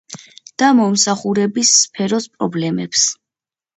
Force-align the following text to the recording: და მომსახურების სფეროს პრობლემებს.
და 0.61 0.69
მომსახურების 0.79 1.75
სფეროს 1.83 2.29
პრობლემებს. 2.39 3.05